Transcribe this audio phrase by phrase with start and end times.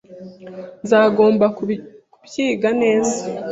[0.83, 3.17] Nzagomba kubyiga neza.